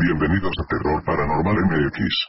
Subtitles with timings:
[0.00, 2.28] Bienvenidos a Terror Paranormal MX.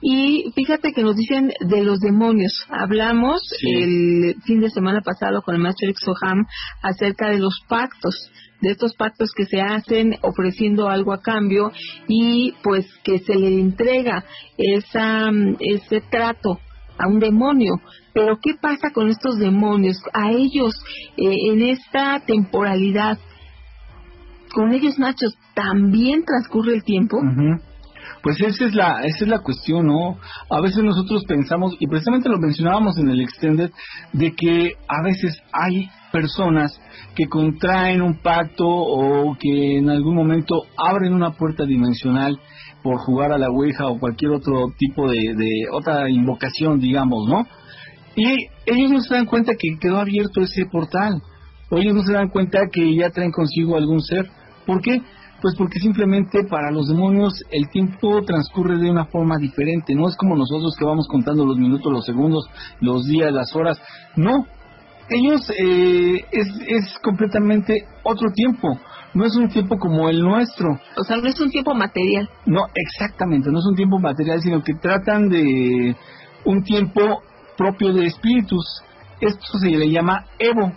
[0.00, 2.52] Y fíjate que nos dicen de los demonios.
[2.70, 6.46] Hablamos el fin de semana pasado con el maestro Soham
[6.82, 8.30] acerca de los pactos,
[8.60, 11.72] de estos pactos que se hacen ofreciendo algo a cambio
[12.06, 14.24] y pues que se le entrega
[14.56, 16.60] esa, ese trato
[16.96, 17.72] a un demonio.
[18.12, 19.96] Pero ¿qué pasa con estos demonios?
[20.12, 20.74] A ellos,
[21.16, 23.18] eh, en esta temporalidad,
[24.54, 27.18] con ellos, Nachos, ¿también transcurre el tiempo?
[28.22, 30.16] Pues esa es la esa es la cuestión, ¿no?
[30.48, 33.70] A veces nosotros pensamos y precisamente lo mencionábamos en el extended
[34.14, 36.72] de que a veces hay personas
[37.14, 42.38] que contraen un pacto o que en algún momento abren una puerta dimensional
[42.82, 47.46] por jugar a la Ouija o cualquier otro tipo de, de otra invocación, digamos, ¿no?
[48.16, 51.20] Y ellos no se dan cuenta que quedó abierto ese portal.
[51.70, 54.26] O ellos no se dan cuenta que ya traen consigo algún ser.
[54.66, 55.02] ¿Por qué?
[55.40, 59.94] Pues porque simplemente para los demonios el tiempo transcurre de una forma diferente.
[59.94, 62.48] No es como nosotros que vamos contando los minutos, los segundos,
[62.80, 63.78] los días, las horas.
[64.16, 64.46] No.
[65.10, 68.78] Ellos eh, es, es completamente otro tiempo.
[69.12, 70.80] No es un tiempo como el nuestro.
[70.96, 72.28] O sea, no es un tiempo material.
[72.46, 73.50] No, exactamente.
[73.50, 75.94] No es un tiempo material, sino que tratan de
[76.44, 77.22] un tiempo
[77.56, 78.82] propio de espíritus.
[79.20, 80.72] Esto se le llama Evo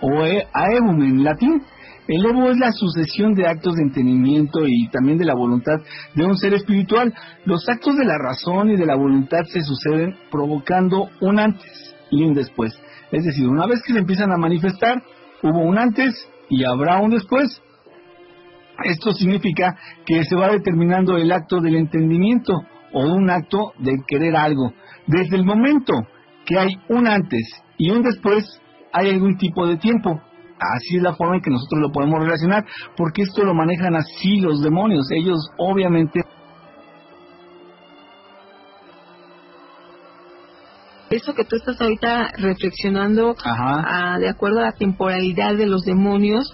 [0.00, 1.62] o e, Aevum en latín.
[2.08, 5.74] El Evo es la sucesión de actos de entendimiento y también de la voluntad
[6.14, 7.12] de un ser espiritual.
[7.44, 12.22] Los actos de la razón y de la voluntad se suceden provocando un antes y
[12.22, 12.72] un después.
[13.10, 15.02] Es decir, una vez que se empiezan a manifestar,
[15.42, 16.14] hubo un antes
[16.48, 17.60] y habrá un después.
[18.84, 22.62] Esto significa que se va determinando el acto del entendimiento
[22.92, 24.72] o un acto de querer algo.
[25.06, 25.92] Desde el momento
[26.44, 27.42] que hay un antes
[27.78, 28.44] y un después,
[28.92, 30.20] hay algún tipo de tiempo.
[30.58, 32.64] Así es la forma en que nosotros lo podemos relacionar,
[32.96, 35.06] porque esto lo manejan así los demonios.
[35.10, 36.22] Ellos obviamente...
[41.08, 46.52] Eso que tú estás ahorita reflexionando ah, de acuerdo a la temporalidad de los demonios,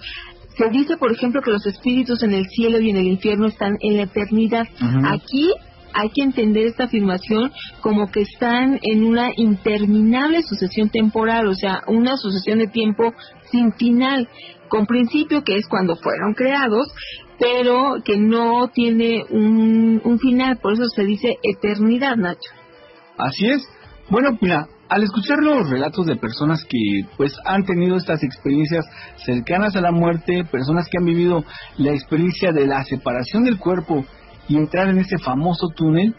[0.55, 3.77] se dice, por ejemplo, que los espíritus en el cielo y en el infierno están
[3.79, 4.67] en la eternidad.
[5.05, 5.51] Aquí
[5.93, 11.81] hay que entender esta afirmación como que están en una interminable sucesión temporal, o sea,
[11.87, 13.13] una sucesión de tiempo
[13.51, 14.27] sin final,
[14.67, 16.87] con principio que es cuando fueron creados,
[17.39, 22.49] pero que no tiene un, final, por eso se dice eternidad, Nacho.
[23.17, 23.63] Así es.
[24.09, 28.85] Bueno, mira, al escuchar los relatos de personas que pues han tenido estas experiencias
[29.17, 31.43] cercanas a la muerte, personas que han vivido
[31.77, 34.05] la experiencia de la separación del cuerpo
[34.47, 36.15] y entrar en ese famoso túnel,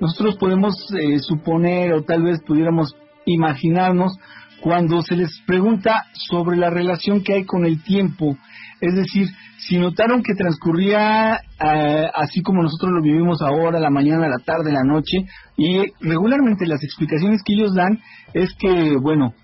[0.00, 2.94] nosotros podemos eh, suponer o tal vez pudiéramos
[3.26, 4.16] imaginarnos
[4.60, 8.36] cuando se les pregunta sobre la relación que hay con el tiempo,
[8.80, 14.28] es decir, si notaron que transcurría eh, así como nosotros lo vivimos ahora, la mañana,
[14.28, 15.18] la tarde, la noche,
[15.56, 18.00] y regularmente las explicaciones que ellos dan
[18.32, 19.34] es que, bueno,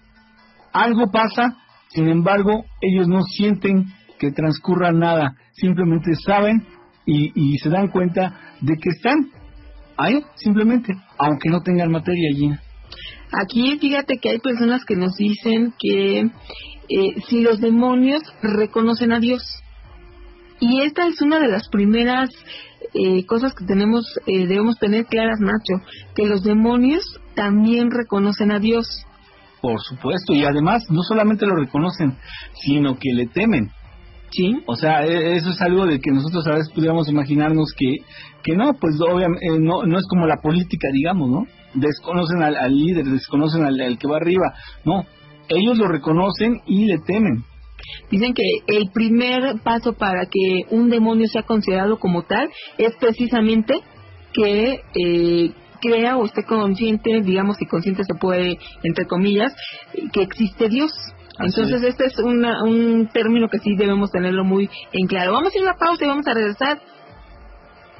[0.72, 1.56] algo pasa,
[1.88, 3.86] sin embargo, ellos no sienten
[4.18, 6.66] que transcurra nada, simplemente saben
[7.06, 9.30] y, se dan cuenta de que están
[9.96, 12.50] ahí, simplemente, aunque no tengan materia allí.
[13.32, 16.20] Aquí fíjate que hay personas que nos dicen que
[16.88, 19.42] eh, si los demonios reconocen a Dios.
[20.60, 22.30] Y esta es una de las primeras
[22.94, 25.84] eh, cosas que tenemos, eh, debemos tener claras, Nacho,
[26.14, 27.02] que los demonios
[27.34, 28.86] también reconocen a Dios.
[29.60, 32.16] Por supuesto, y además no solamente lo reconocen,
[32.62, 33.70] sino que le temen.
[34.36, 34.52] Sí.
[34.66, 38.04] O sea, e, eso es algo de que nosotros a veces pudiéramos imaginarnos que,
[38.42, 41.46] que no, pues obviamente eh, no, no es como la política, digamos, ¿no?
[41.72, 44.52] Desconocen al, líder, desconocen al, que va arriba.
[44.84, 45.06] No,
[45.48, 47.44] ellos lo reconocen y le temen.
[48.10, 53.74] Dicen que el primer paso para que un demonio sea considerado como tal es precisamente
[54.34, 59.54] que eh, crea o esté consciente, digamos que consciente se puede, entre comillas,
[60.12, 60.92] que existe Dios.
[61.38, 65.32] Entonces, este es un término que sí debemos tenerlo muy en claro.
[65.32, 66.78] Vamos a ir a una pausa y vamos a regresar.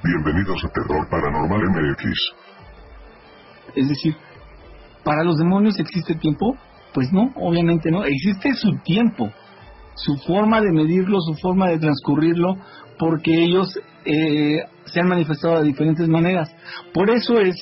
[0.03, 2.07] Bienvenidos a Terror Paranormal MX.
[3.75, 4.17] Es decir,
[5.05, 6.57] ¿para los demonios existe tiempo?
[6.95, 8.05] Pues no, obviamente no.
[8.05, 9.31] Existe su tiempo,
[9.95, 12.57] su forma de medirlo, su forma de transcurrirlo,
[12.99, 16.49] porque ellos eh, se han manifestado de diferentes maneras.
[16.95, 17.55] Por eso es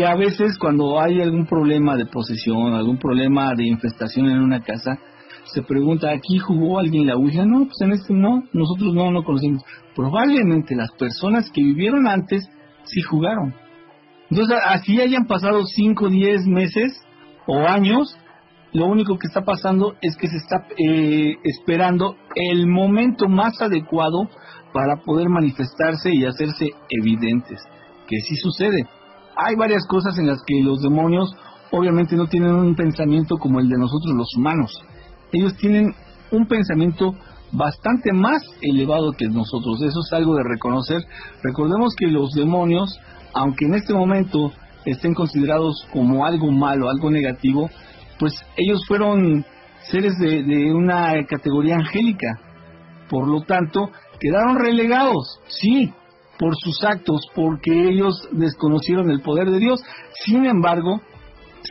[0.00, 4.62] que a veces cuando hay algún problema de posesión, algún problema de infestación en una
[4.62, 4.98] casa,
[5.52, 7.44] se pregunta, ¿aquí jugó alguien la Ouija?
[7.44, 9.62] No, pues en este no, nosotros no lo conocemos.
[9.94, 12.48] Probablemente las personas que vivieron antes
[12.84, 13.54] sí jugaron.
[14.30, 16.98] Entonces, así hayan pasado 5, 10 meses
[17.46, 18.16] o años,
[18.72, 24.30] lo único que está pasando es que se está eh, esperando el momento más adecuado
[24.72, 27.60] para poder manifestarse y hacerse evidentes,
[28.08, 28.88] que sí sucede.
[29.46, 31.34] Hay varias cosas en las que los demonios
[31.70, 34.72] obviamente no tienen un pensamiento como el de nosotros los humanos.
[35.32, 35.94] Ellos tienen
[36.30, 37.14] un pensamiento
[37.52, 39.82] bastante más elevado que nosotros.
[39.82, 41.02] Eso es algo de reconocer.
[41.42, 42.98] Recordemos que los demonios,
[43.32, 44.52] aunque en este momento
[44.84, 47.70] estén considerados como algo malo, algo negativo,
[48.18, 49.44] pues ellos fueron
[49.90, 52.38] seres de, una categoría angélica.
[53.08, 53.90] Por lo tanto,
[54.20, 55.92] quedaron relegados, sí,
[56.40, 59.82] por sus actos, porque ellos desconocieron el poder de Dios.
[60.24, 61.02] Sin embargo,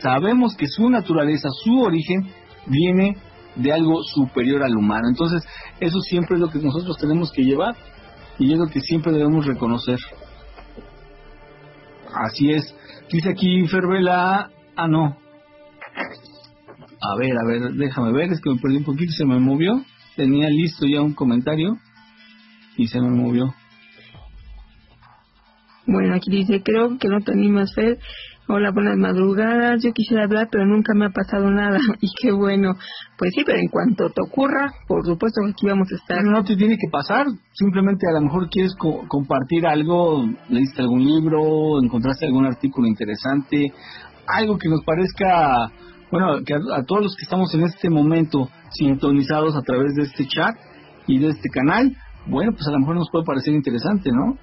[0.00, 2.30] sabemos que su naturaleza, su origen,
[2.66, 3.16] viene
[3.56, 5.08] de algo superior al humano.
[5.08, 5.42] Entonces,
[5.80, 7.74] eso siempre es lo que nosotros tenemos que llevar
[8.38, 9.98] y es lo que siempre debemos reconocer.
[12.14, 12.72] Así es.
[13.12, 15.16] Dice aquí Fervela, ah no.
[17.02, 19.82] A ver, a ver, déjame ver, es que me perdí un poquito, se me movió.
[20.14, 21.76] Tenía listo ya un comentario
[22.76, 23.52] y se me movió.
[25.92, 27.98] Bueno, aquí dice, creo que no te animas, Fer,
[28.46, 29.82] Hola, buenas madrugadas.
[29.82, 31.78] Yo quisiera hablar, pero nunca me ha pasado nada.
[32.00, 32.74] Y qué bueno.
[33.18, 36.22] Pues sí, pero en cuanto te ocurra, por supuesto que aquí vamos a estar.
[36.24, 37.26] No te tiene que pasar.
[37.52, 43.72] Simplemente a lo mejor quieres compartir algo, leíste algún libro, encontraste algún artículo interesante,
[44.26, 45.70] algo que nos parezca,
[46.10, 50.26] bueno, que a todos los que estamos en este momento sintonizados a través de este
[50.26, 50.56] chat
[51.06, 51.96] y de este canal,
[52.26, 54.38] bueno, pues a lo mejor nos puede parecer interesante, ¿no?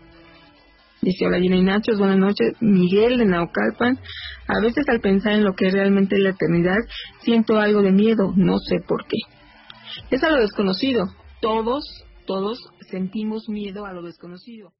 [1.01, 2.53] Dice, hola Gina y Nachos, buenas noches.
[2.59, 3.99] Miguel de Naucalpan.
[4.47, 6.77] A veces al pensar en lo que es realmente la eternidad,
[7.21, 9.17] siento algo de miedo, no sé por qué.
[10.09, 11.05] Es a lo desconocido.
[11.41, 12.59] Todos, todos
[12.89, 14.73] sentimos miedo a lo desconocido.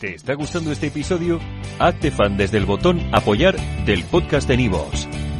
[0.00, 1.38] ¿Te está gustando este episodio?
[1.78, 5.08] Hazte fan desde el botón apoyar del podcast de Nivos.